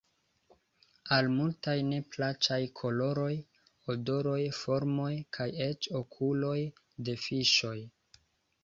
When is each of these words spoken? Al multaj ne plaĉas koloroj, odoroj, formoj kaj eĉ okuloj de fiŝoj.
Al 1.17 1.27
multaj 1.33 1.75
ne 1.89 1.99
plaĉas 2.15 2.65
koloroj, 2.81 3.31
odoroj, 3.95 4.41
formoj 4.63 5.13
kaj 5.39 5.49
eĉ 5.69 5.93
okuloj 6.03 6.61
de 7.07 7.19
fiŝoj. 7.29 7.79